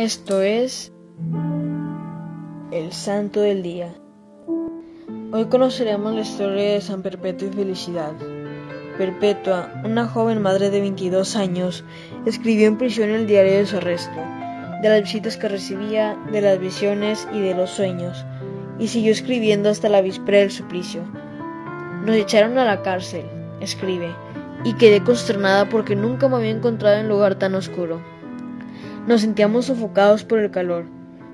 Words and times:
Esto 0.00 0.40
es 0.40 0.94
el 2.72 2.90
Santo 2.90 3.42
del 3.42 3.62
Día. 3.62 3.92
Hoy 5.30 5.44
conoceremos 5.50 6.14
la 6.14 6.22
historia 6.22 6.72
de 6.72 6.80
San 6.80 7.02
Perpetuo 7.02 7.48
y 7.48 7.52
Felicidad. 7.52 8.12
Perpetua, 8.96 9.70
una 9.84 10.06
joven 10.06 10.40
madre 10.40 10.70
de 10.70 10.80
22 10.80 11.36
años, 11.36 11.84
escribió 12.24 12.66
en 12.66 12.78
prisión 12.78 13.10
el 13.10 13.26
diario 13.26 13.58
de 13.58 13.66
su 13.66 13.76
arresto, 13.76 14.18
de 14.80 14.88
las 14.88 15.02
visitas 15.02 15.36
que 15.36 15.50
recibía, 15.50 16.16
de 16.32 16.40
las 16.40 16.58
visiones 16.58 17.28
y 17.34 17.40
de 17.40 17.54
los 17.54 17.68
sueños, 17.68 18.24
y 18.78 18.88
siguió 18.88 19.12
escribiendo 19.12 19.68
hasta 19.68 19.90
la 19.90 20.00
víspera 20.00 20.38
del 20.38 20.50
suplicio. 20.50 21.02
Nos 22.06 22.16
echaron 22.16 22.56
a 22.56 22.64
la 22.64 22.80
cárcel, 22.80 23.26
escribe, 23.60 24.14
y 24.64 24.72
quedé 24.78 25.04
consternada 25.04 25.68
porque 25.68 25.94
nunca 25.94 26.26
me 26.26 26.36
había 26.36 26.52
encontrado 26.52 26.96
en 26.96 27.10
lugar 27.10 27.34
tan 27.34 27.54
oscuro. 27.54 28.00
Nos 29.06 29.22
sentíamos 29.22 29.66
sofocados 29.66 30.24
por 30.24 30.38
el 30.38 30.50
calor, 30.50 30.84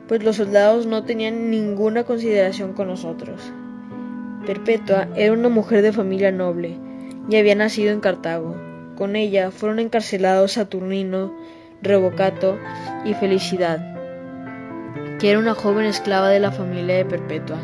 pues 0.09 0.23
los 0.23 0.37
soldados 0.37 0.87
no 0.87 1.02
tenían 1.05 1.51
ninguna 1.51 2.05
consideración 2.05 2.73
con 2.73 2.88
nosotros. 2.88 3.41
Perpetua 4.47 5.09
era 5.16 5.33
una 5.33 5.48
mujer 5.48 5.83
de 5.83 5.93
familia 5.93 6.30
noble 6.30 6.79
y 7.29 7.37
había 7.37 7.57
nacido 7.57 7.93
en 7.93 8.01
Cartago. 8.01 8.57
Con 8.97 9.16
ella 9.16 9.51
fueron 9.51 9.80
encarcelados 9.80 10.52
Saturnino, 10.52 11.34
Revocato 11.83 12.57
y 13.05 13.15
Felicidad, 13.15 13.80
que 15.19 15.30
era 15.30 15.38
una 15.38 15.55
joven 15.55 15.87
esclava 15.87 16.29
de 16.29 16.41
la 16.41 16.52
familia 16.52 16.96
de 16.96 17.05
Perpetua. 17.05 17.59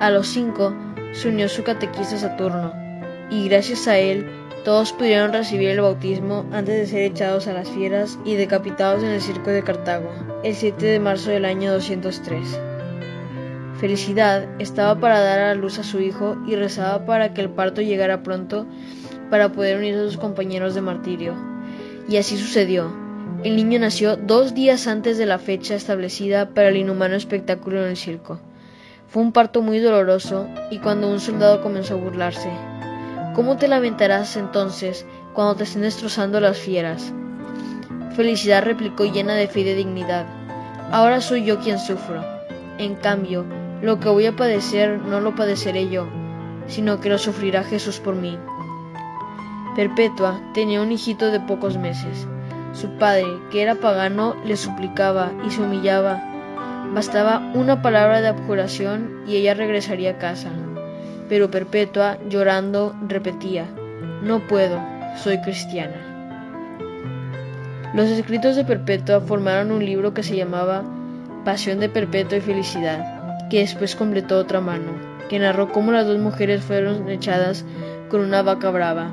A 0.00 0.10
los 0.10 0.28
cinco 0.28 0.72
se 1.12 1.28
unió 1.28 1.48
su 1.48 1.64
catequista 1.64 2.16
Saturno, 2.16 2.72
y 3.30 3.48
gracias 3.48 3.88
a 3.88 3.98
él 3.98 4.26
todos 4.64 4.92
pudieron 4.92 5.32
recibir 5.32 5.70
el 5.70 5.80
bautismo 5.80 6.46
antes 6.52 6.76
de 6.76 6.86
ser 6.86 7.02
echados 7.02 7.48
a 7.48 7.52
las 7.52 7.68
fieras 7.68 8.18
y 8.24 8.34
decapitados 8.34 9.02
en 9.02 9.10
el 9.10 9.20
circo 9.20 9.50
de 9.50 9.64
Cartago, 9.64 10.10
el 10.44 10.54
7 10.54 10.86
de 10.86 11.00
marzo 11.00 11.30
del 11.30 11.44
año 11.44 11.72
203. 11.72 12.60
Felicidad 13.80 14.46
estaba 14.60 15.00
para 15.00 15.20
dar 15.20 15.40
a 15.40 15.54
luz 15.54 15.80
a 15.80 15.82
su 15.82 16.00
hijo 16.00 16.36
y 16.46 16.54
rezaba 16.54 17.04
para 17.04 17.34
que 17.34 17.40
el 17.40 17.50
parto 17.50 17.82
llegara 17.82 18.22
pronto 18.22 18.64
para 19.30 19.50
poder 19.50 19.78
unirse 19.78 20.00
a 20.00 20.04
sus 20.04 20.16
compañeros 20.16 20.76
de 20.76 20.82
martirio. 20.82 21.34
Y 22.08 22.16
así 22.18 22.36
sucedió. 22.36 22.92
El 23.42 23.56
niño 23.56 23.80
nació 23.80 24.16
dos 24.16 24.54
días 24.54 24.86
antes 24.86 25.18
de 25.18 25.26
la 25.26 25.40
fecha 25.40 25.74
establecida 25.74 26.50
para 26.50 26.68
el 26.68 26.76
inhumano 26.76 27.16
espectáculo 27.16 27.82
en 27.82 27.90
el 27.90 27.96
circo. 27.96 28.38
Fue 29.08 29.20
un 29.22 29.32
parto 29.32 29.62
muy 29.62 29.80
doloroso 29.80 30.46
y 30.70 30.78
cuando 30.78 31.10
un 31.10 31.18
soldado 31.18 31.60
comenzó 31.60 31.94
a 31.94 31.96
burlarse, 31.96 32.50
¿Cómo 33.34 33.56
te 33.56 33.66
lamentarás 33.66 34.36
entonces 34.36 35.06
cuando 35.32 35.56
te 35.56 35.64
estén 35.64 35.80
destrozando 35.80 36.38
las 36.38 36.58
fieras? 36.58 37.14
Felicidad 38.14 38.62
replicó 38.62 39.06
llena 39.06 39.32
de 39.34 39.48
fe 39.48 39.60
y 39.60 39.64
de 39.64 39.74
dignidad. 39.74 40.26
Ahora 40.90 41.22
soy 41.22 41.42
yo 41.42 41.58
quien 41.58 41.78
sufro. 41.78 42.22
En 42.76 42.94
cambio, 42.94 43.46
lo 43.80 43.98
que 44.00 44.10
voy 44.10 44.26
a 44.26 44.36
padecer 44.36 44.98
no 44.98 45.20
lo 45.20 45.34
padeceré 45.34 45.88
yo, 45.88 46.08
sino 46.66 47.00
que 47.00 47.08
lo 47.08 47.16
sufrirá 47.16 47.64
Jesús 47.64 48.00
por 48.00 48.16
mí. 48.16 48.36
Perpetua 49.76 50.38
tenía 50.52 50.82
un 50.82 50.92
hijito 50.92 51.30
de 51.30 51.40
pocos 51.40 51.78
meses. 51.78 52.28
Su 52.74 52.98
padre, 52.98 53.24
que 53.50 53.62
era 53.62 53.76
pagano, 53.76 54.36
le 54.44 54.58
suplicaba 54.58 55.32
y 55.46 55.50
se 55.50 55.62
humillaba. 55.62 56.22
Bastaba 56.92 57.50
una 57.54 57.80
palabra 57.80 58.20
de 58.20 58.28
abjuración 58.28 59.22
y 59.26 59.36
ella 59.36 59.54
regresaría 59.54 60.10
a 60.10 60.18
casa 60.18 60.50
pero 61.32 61.50
Perpetua, 61.50 62.18
llorando, 62.28 62.94
repetía, 63.08 63.64
No 64.22 64.46
puedo, 64.46 64.78
soy 65.16 65.40
cristiana. 65.40 65.96
Los 67.94 68.10
escritos 68.10 68.54
de 68.54 68.66
Perpetua 68.66 69.22
formaron 69.22 69.72
un 69.72 69.82
libro 69.82 70.12
que 70.12 70.22
se 70.22 70.36
llamaba 70.36 70.84
Pasión 71.42 71.80
de 71.80 71.88
Perpetua 71.88 72.36
y 72.36 72.42
Felicidad, 72.42 73.48
que 73.48 73.60
después 73.60 73.96
completó 73.96 74.36
otra 74.36 74.60
mano, 74.60 74.92
que 75.30 75.38
narró 75.38 75.72
cómo 75.72 75.90
las 75.90 76.06
dos 76.06 76.18
mujeres 76.18 76.62
fueron 76.62 77.08
echadas 77.08 77.64
con 78.10 78.20
una 78.20 78.42
vaca 78.42 78.68
brava. 78.68 79.10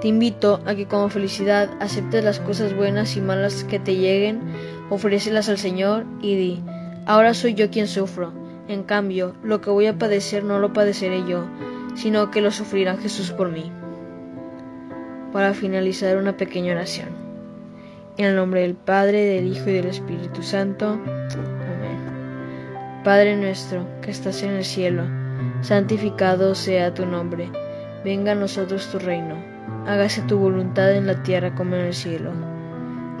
Te 0.00 0.08
invito 0.08 0.60
a 0.66 0.74
que 0.74 0.86
como 0.86 1.08
felicidad 1.08 1.70
aceptes 1.78 2.24
las 2.24 2.40
cosas 2.40 2.74
buenas 2.74 3.16
y 3.16 3.20
malas 3.20 3.62
que 3.62 3.78
te 3.78 3.94
lleguen, 3.94 4.40
ofrécelas 4.90 5.48
al 5.48 5.58
Señor 5.58 6.04
y 6.20 6.34
di, 6.34 6.60
ahora 7.06 7.32
soy 7.32 7.54
yo 7.54 7.70
quien 7.70 7.86
sufro, 7.86 8.41
en 8.68 8.84
cambio, 8.84 9.34
lo 9.42 9.60
que 9.60 9.70
voy 9.70 9.86
a 9.86 9.98
padecer 9.98 10.44
no 10.44 10.58
lo 10.58 10.72
padeceré 10.72 11.26
yo, 11.26 11.46
sino 11.94 12.30
que 12.30 12.40
lo 12.40 12.50
sufrirá 12.50 12.96
Jesús 12.96 13.32
por 13.32 13.50
mí. 13.50 13.72
Para 15.32 15.54
finalizar 15.54 16.16
una 16.16 16.36
pequeña 16.36 16.72
oración. 16.72 17.08
En 18.16 18.26
el 18.26 18.36
nombre 18.36 18.62
del 18.62 18.74
Padre, 18.74 19.24
del 19.24 19.46
Hijo 19.46 19.70
y 19.70 19.72
del 19.72 19.86
Espíritu 19.86 20.42
Santo. 20.42 20.92
Amén. 20.92 23.00
Padre 23.02 23.36
nuestro, 23.36 23.86
que 24.00 24.10
estás 24.10 24.42
en 24.42 24.50
el 24.50 24.64
cielo, 24.64 25.04
santificado 25.60 26.54
sea 26.54 26.94
tu 26.94 27.06
nombre. 27.06 27.50
Venga 28.04 28.32
a 28.32 28.36
nosotros 28.36 28.90
tu 28.92 28.98
reino. 28.98 29.36
Hágase 29.86 30.22
tu 30.22 30.38
voluntad 30.38 30.94
en 30.94 31.06
la 31.06 31.22
tierra 31.22 31.54
como 31.54 31.74
en 31.74 31.86
el 31.86 31.94
cielo. 31.94 32.51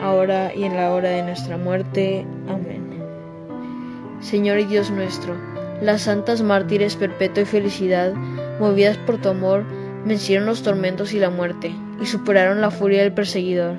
ahora 0.00 0.54
y 0.54 0.64
en 0.64 0.76
la 0.76 0.92
hora 0.92 1.10
de 1.10 1.22
nuestra 1.22 1.56
muerte. 1.56 2.24
Amén. 2.48 2.82
Señor 4.22 4.60
y 4.60 4.64
Dios 4.64 4.90
nuestro, 4.90 5.34
las 5.80 6.02
santas 6.02 6.42
mártires 6.42 6.94
perpetua 6.94 7.42
y 7.42 7.46
felicidad, 7.46 8.14
movidas 8.60 8.96
por 8.98 9.18
tu 9.18 9.28
amor, 9.28 9.64
vencieron 10.04 10.46
los 10.46 10.62
tormentos 10.62 11.12
y 11.12 11.18
la 11.18 11.30
muerte, 11.30 11.74
y 12.00 12.06
superaron 12.06 12.60
la 12.60 12.70
furia 12.70 13.02
del 13.02 13.12
perseguidor. 13.12 13.76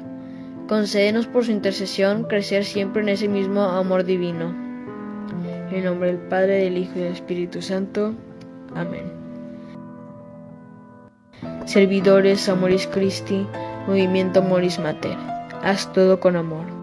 Concédenos 0.68 1.28
por 1.28 1.46
su 1.46 1.52
intercesión 1.52 2.24
crecer 2.24 2.66
siempre 2.66 3.02
en 3.02 3.10
ese 3.10 3.30
mismo 3.30 3.62
amor 3.62 4.04
divino. 4.04 4.54
En 5.72 5.86
nombre 5.86 6.10
del 6.10 6.22
Padre, 6.28 6.66
del 6.66 6.78
Hijo 6.78 6.92
y 6.96 7.04
del 7.04 7.14
Espíritu 7.14 7.62
Santo. 7.62 8.14
Amén. 8.76 9.12
Servidores 11.66 12.48
Amoris 12.50 12.86
Christi, 12.88 13.48
Movimiento 13.88 14.42
Moris 14.42 14.78
Mater 14.78 15.33
haz 15.64 15.92
todo 15.94 16.20
con 16.20 16.36
amor. 16.36 16.83